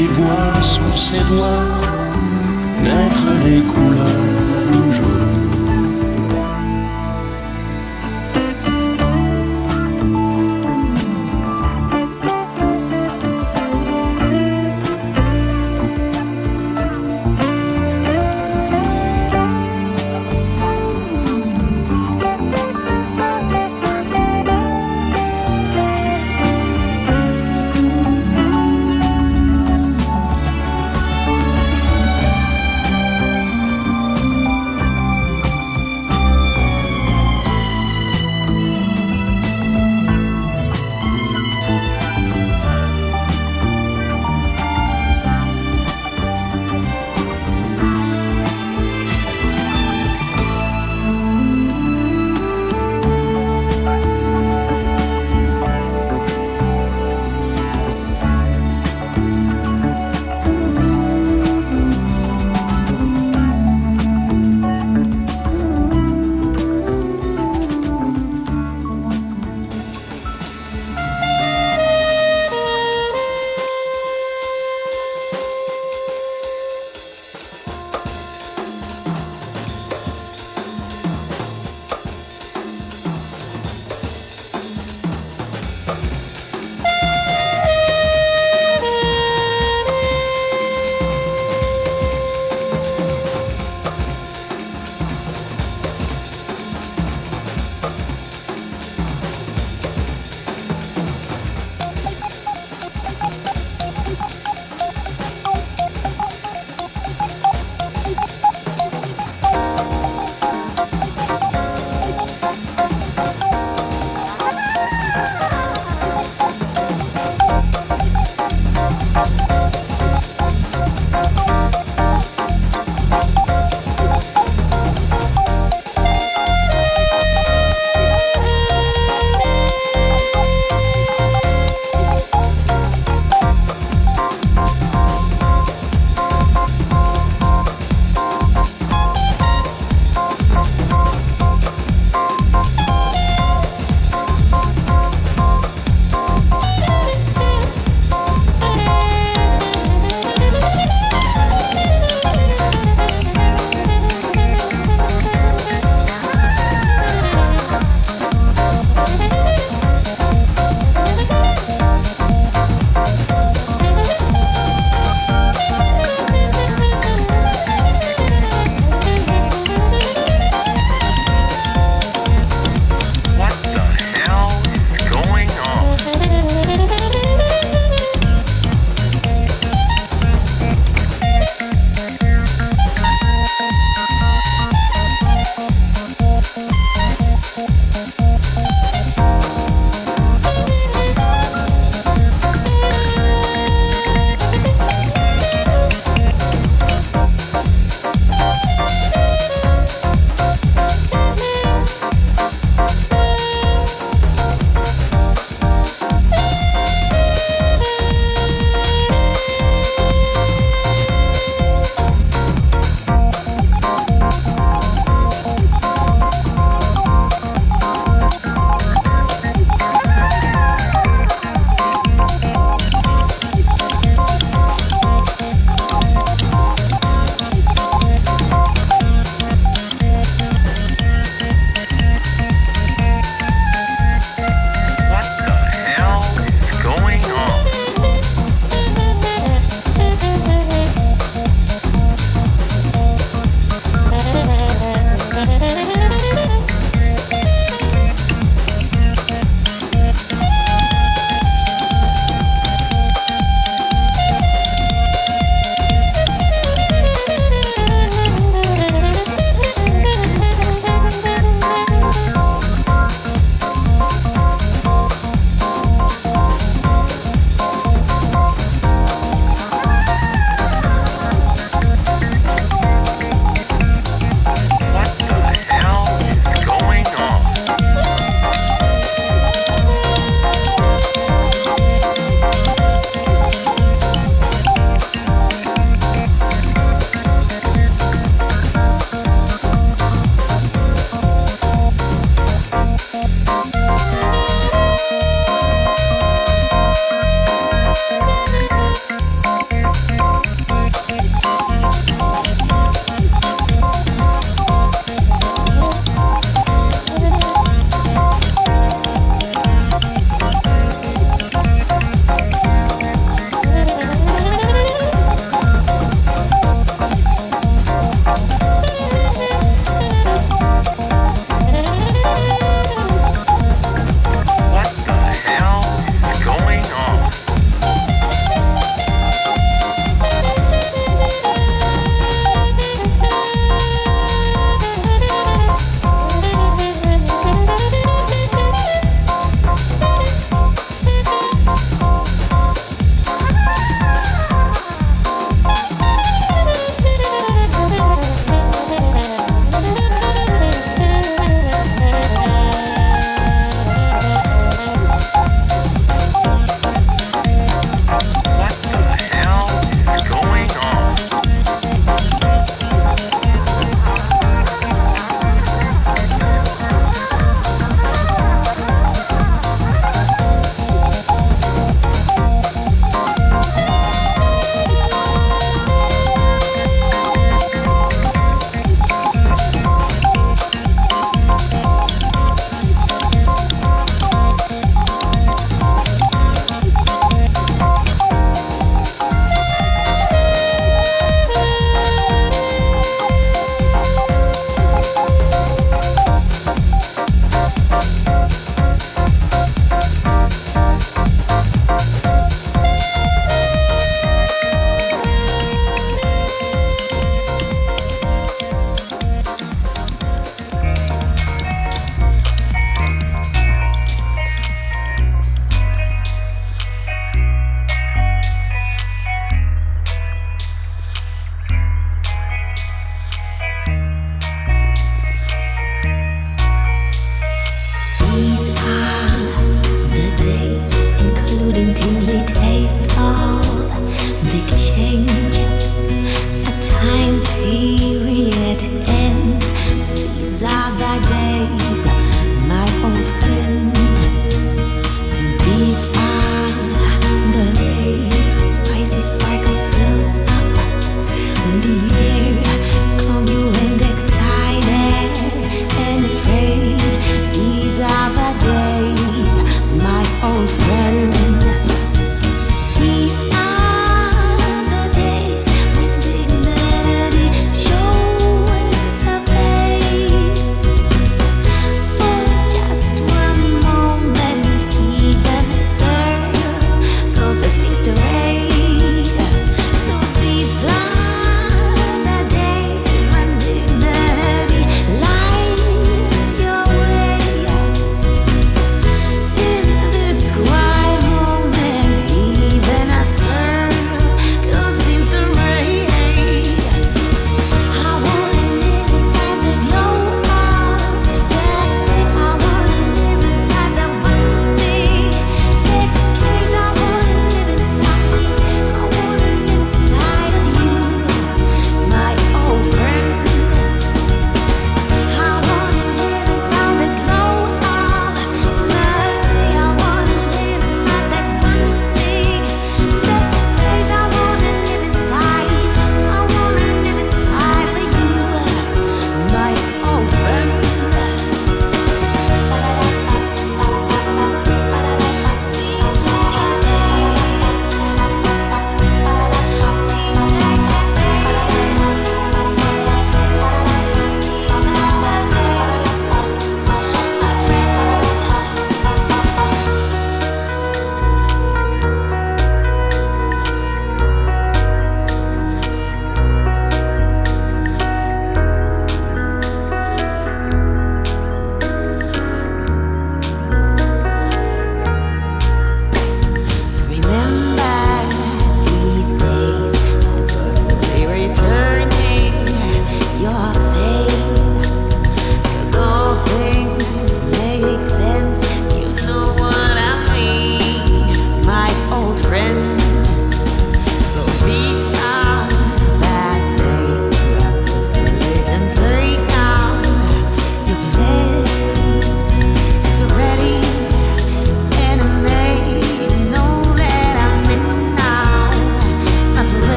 qui 0.00 0.06
voit 0.06 0.62
sous 0.62 0.96
ses 0.96 1.24
doigts 1.30 1.66
naître 2.82 3.28
les 3.44 3.60
couleurs 3.60 4.39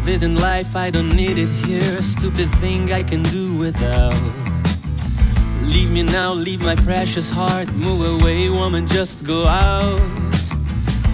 Love 0.00 0.08
isn't 0.08 0.36
life, 0.36 0.76
I 0.76 0.88
don't 0.88 1.14
need 1.14 1.36
it 1.36 1.50
here. 1.66 1.98
A 1.98 2.02
stupid 2.02 2.50
thing 2.54 2.90
I 2.90 3.02
can 3.02 3.22
do 3.24 3.54
without. 3.58 4.18
Leave 5.60 5.90
me 5.90 6.02
now, 6.02 6.32
leave 6.32 6.62
my 6.62 6.74
precious 6.74 7.30
heart. 7.30 7.70
Move 7.74 8.22
away, 8.22 8.48
woman, 8.48 8.86
just 8.86 9.26
go 9.26 9.44
out. 9.44 10.00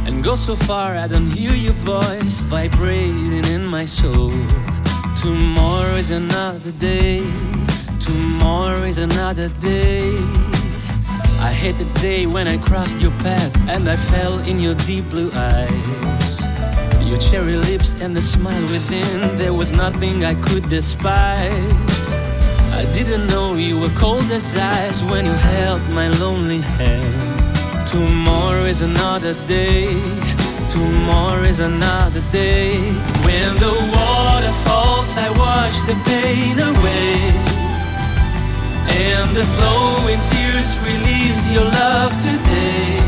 And 0.06 0.22
go 0.22 0.36
so 0.36 0.54
far, 0.54 0.94
I 0.94 1.08
don't 1.08 1.26
hear 1.26 1.52
your 1.52 1.72
voice 1.72 2.38
vibrating 2.42 3.44
in 3.46 3.66
my 3.66 3.84
soul. 3.84 4.30
Tomorrow 5.16 5.96
is 5.96 6.10
another 6.10 6.70
day. 6.70 7.28
Tomorrow 7.98 8.84
is 8.84 8.98
another 8.98 9.48
day. 9.60 10.14
I 11.40 11.52
hate 11.52 11.76
the 11.76 11.90
day 12.00 12.26
when 12.28 12.46
I 12.46 12.56
crossed 12.58 13.00
your 13.00 13.14
path 13.22 13.52
and 13.68 13.88
I 13.88 13.96
fell 13.96 14.38
in 14.46 14.60
your 14.60 14.76
deep 14.86 15.10
blue 15.10 15.32
eyes. 15.34 16.35
Your 17.16 17.30
cherry 17.30 17.56
lips 17.56 17.94
and 18.02 18.14
the 18.14 18.20
smile 18.20 18.60
within, 18.60 19.38
there 19.38 19.54
was 19.54 19.72
nothing 19.72 20.26
I 20.26 20.34
could 20.34 20.68
despise. 20.68 22.12
I 22.74 22.84
didn't 22.92 23.28
know 23.28 23.54
you 23.54 23.80
were 23.80 23.94
cold 23.96 24.30
as 24.30 24.54
ice 24.54 25.02
when 25.02 25.24
you 25.24 25.32
held 25.32 25.80
my 25.88 26.08
lonely 26.08 26.60
hand. 26.60 27.88
Tomorrow 27.88 28.64
is 28.64 28.82
another 28.82 29.32
day. 29.46 29.98
Tomorrow 30.68 31.44
is 31.44 31.60
another 31.60 32.20
day. 32.30 32.76
When 33.24 33.50
the 33.64 33.74
water 33.96 34.52
falls, 34.66 35.16
I 35.16 35.30
wash 35.30 35.76
the 35.88 35.96
pain 36.04 36.58
away. 36.58 37.32
And 38.92 39.34
the 39.34 39.46
flowing 39.56 40.20
tears 40.28 40.78
release 40.80 41.40
your 41.50 41.64
love 41.64 42.12
today. 42.20 43.00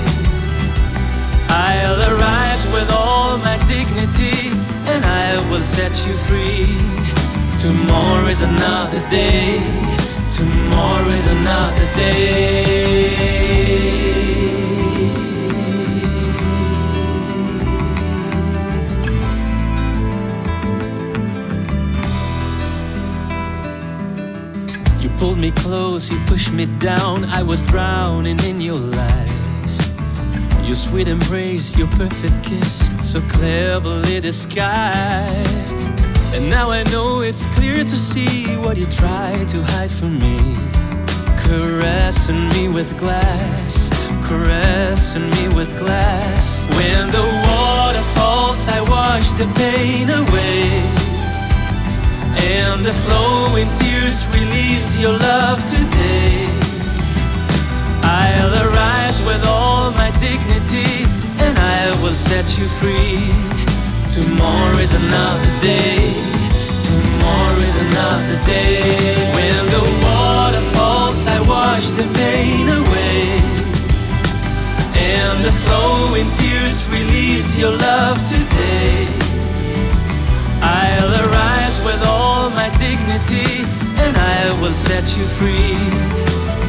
I'll 1.51 2.01
arise 2.11 2.65
with 2.73 2.91
all 2.91 3.18
my 3.41 3.57
dignity 3.69 4.51
and 4.87 5.05
I 5.05 5.39
will 5.51 5.63
set 5.63 5.95
you 6.07 6.15
free. 6.17 6.67
Tomorrow 7.59 8.27
is 8.27 8.41
another 8.41 9.01
day. 9.09 9.61
Tomorrow 10.33 11.09
is 11.09 11.27
another 11.27 11.87
day. 11.97 13.39
You 25.01 25.09
pulled 25.17 25.39
me 25.39 25.51
close, 25.51 26.11
you 26.11 26.19
pushed 26.27 26.53
me 26.53 26.67
down. 26.79 27.25
I 27.25 27.43
was 27.43 27.63
drowning 27.67 28.39
in 28.45 28.61
your 28.61 28.79
lies. 28.79 29.38
Your 30.69 30.75
sweet 30.75 31.09
embrace, 31.09 31.79
your 31.79 31.87
perfect 31.87 32.45
kiss, 32.45 32.91
so 33.01 33.23
cleverly 33.23 34.21
disguised. 34.21 35.81
And 36.35 36.51
now 36.51 36.71
I 36.71 36.83
know 36.93 37.23
it's 37.23 37.47
clear 37.57 37.83
to 37.83 37.97
see 37.97 38.55
what 38.59 38.77
you 38.77 38.85
try 38.85 39.47
to 39.49 39.63
hide 39.63 39.91
from 39.91 40.19
me. 40.19 40.37
Caressing 41.39 42.51
me 42.51 42.69
with 42.69 42.99
glass, 42.99 43.89
caressing 44.29 45.31
me 45.31 45.49
with 45.49 45.75
glass. 45.79 46.67
When 46.77 47.11
the 47.13 47.27
water 47.49 48.05
falls, 48.15 48.69
I 48.69 48.83
wash 48.83 49.31
the 49.41 49.47
pain 49.57 50.11
away. 50.11 50.83
And 52.45 52.85
the 52.85 52.93
flowing 52.93 53.73
tears 53.77 54.27
release 54.37 55.01
your 55.01 55.19
love 55.19 55.61
today. 55.67 56.47
I'll 58.03 58.53
arise 58.67 58.98
with 59.29 59.45
all 59.45 59.91
my 59.93 60.11
dignity 60.19 61.05
and 61.45 61.55
I 61.59 61.83
will 62.03 62.19
set 62.31 62.57
you 62.59 62.67
free. 62.67 63.21
Tomorrow 64.17 64.79
is 64.81 64.93
another 64.93 65.53
day. 65.61 66.01
Tomorrow 66.89 67.61
is 67.69 67.77
another 67.87 68.39
day. 68.47 68.81
When 69.37 69.61
the 69.77 69.85
water 70.07 70.65
falls, 70.75 71.27
I 71.27 71.39
wash 71.55 71.87
the 72.01 72.09
pain 72.21 72.67
away. 72.81 73.21
And 74.97 75.37
the 75.47 75.55
flowing 75.63 76.31
tears 76.41 76.89
release 76.89 77.49
your 77.61 77.75
love 77.89 78.19
today. 78.35 79.07
I'll 80.63 81.15
arise 81.25 81.77
with 81.85 82.01
all 82.15 82.49
my 82.51 82.69
dignity 82.87 83.53
and 84.05 84.17
I 84.17 84.41
will 84.61 84.77
set 84.89 85.05
you 85.17 85.25
free. 85.39 85.77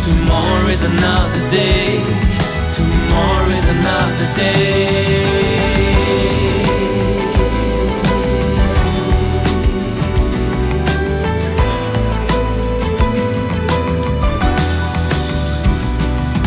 Tomorrow 0.05 0.67
is 0.67 0.83
another 0.83 1.43
day. 1.49 2.38
Tomorrow 2.71 3.49
is 3.49 3.67
another 3.67 4.27
day. 4.35 5.89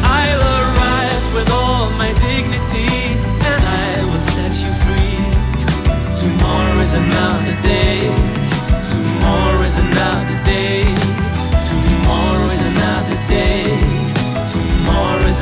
I'll 0.04 0.44
arise 0.60 1.26
with 1.34 1.50
all 1.50 1.90
my 2.02 2.12
dignity 2.28 3.18
and 3.50 3.62
I 3.64 4.04
will 4.10 4.20
set 4.20 4.54
you 4.62 4.72
free. 4.82 5.18
Tomorrow 6.18 6.80
is 6.80 6.94
another 6.94 7.56
day. 7.62 7.91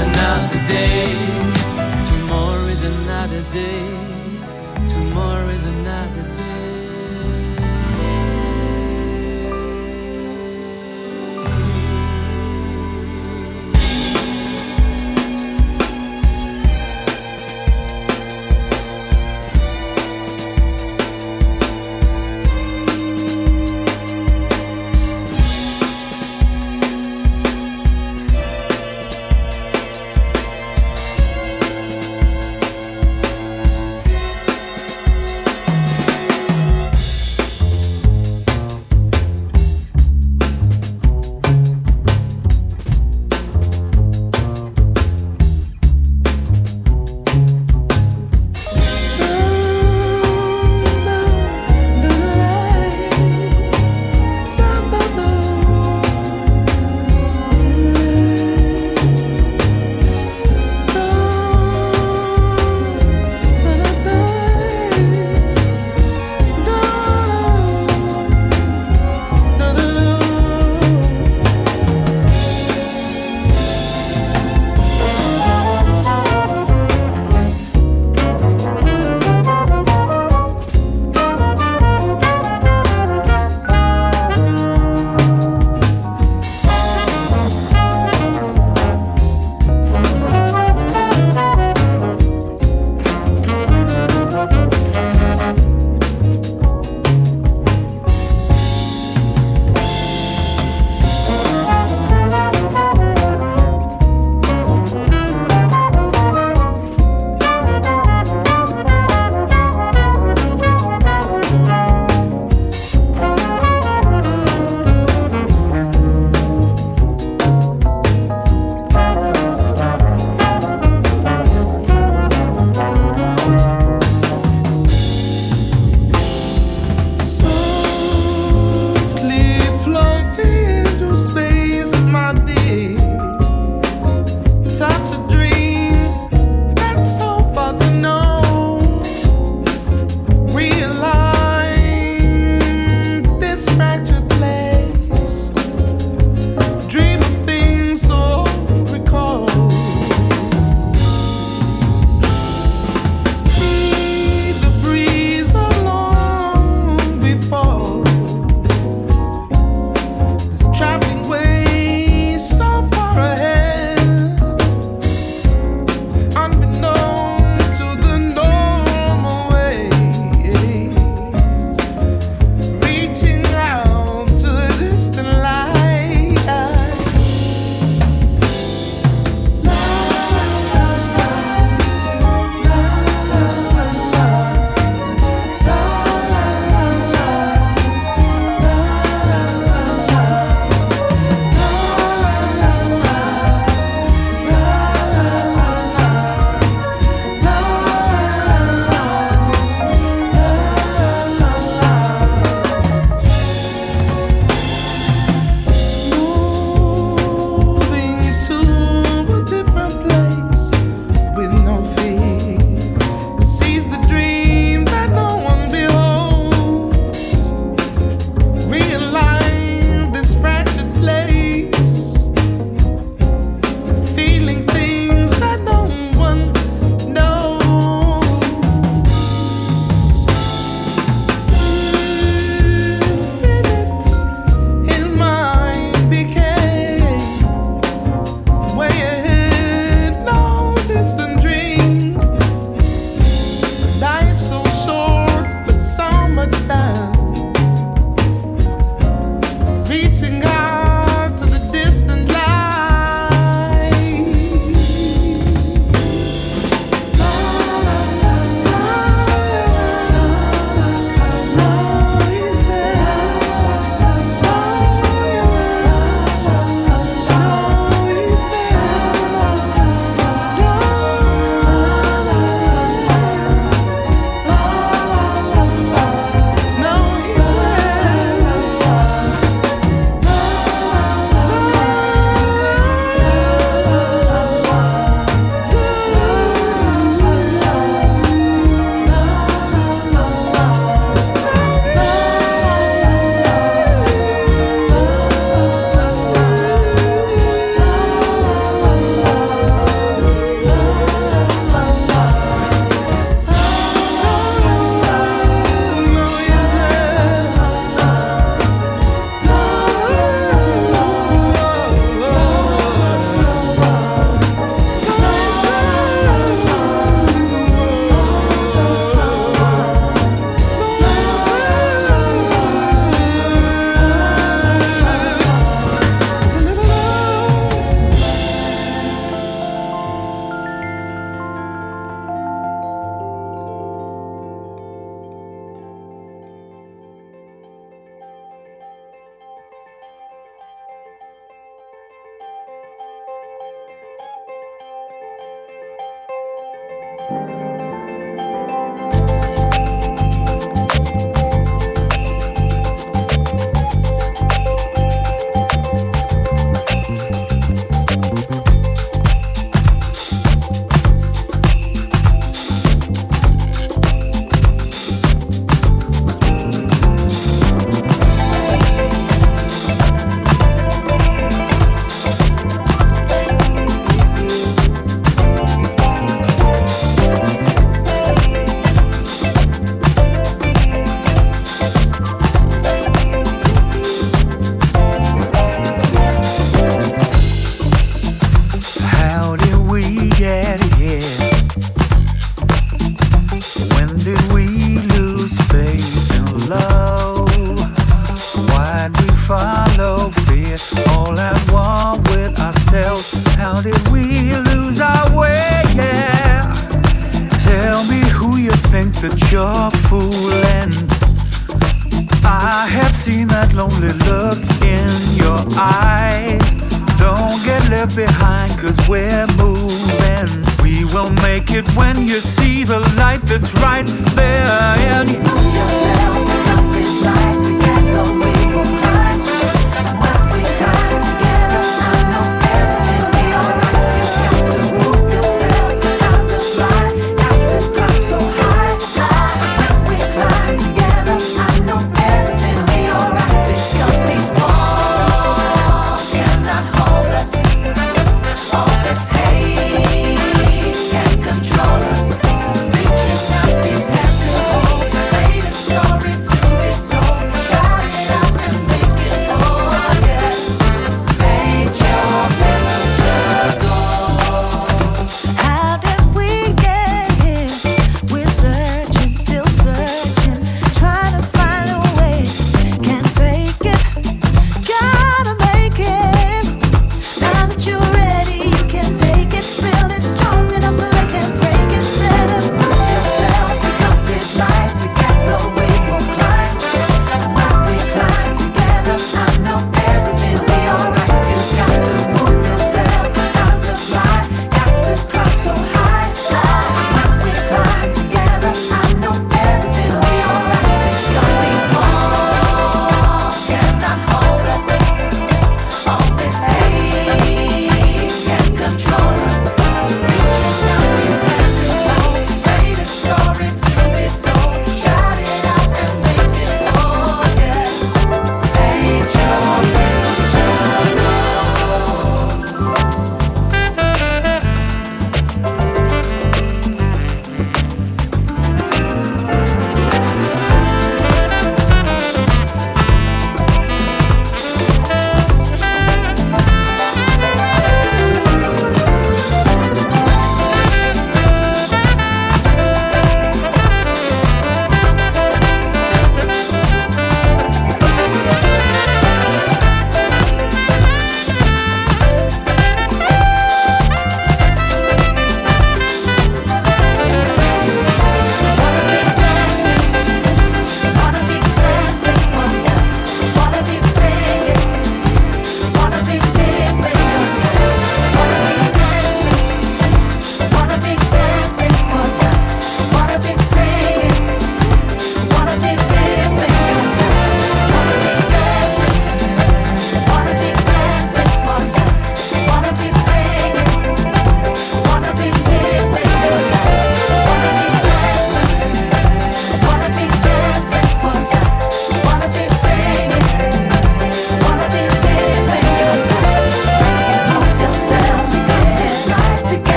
Another 0.00 0.66
day. 0.66 1.19